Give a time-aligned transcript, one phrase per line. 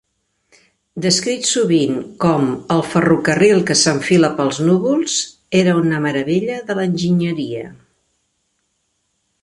[1.03, 5.19] Descrit sovint com "el ferrocarril que s'enfila pels núvols",
[5.61, 7.71] era una meravella de l'enginyeria.